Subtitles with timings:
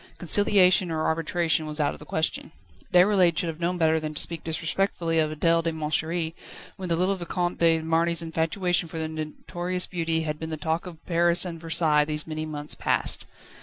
[0.17, 2.51] Conciliation or arbitration was out of the question.
[2.91, 6.33] Déroulède should have known better than to speak disrespectfully of Adèle de Montchéri,
[6.75, 10.87] when the little Vicomte de Marny's infatuation for the notorious beauty had been the talk
[10.87, 13.27] of Paris and Versailles these many months past.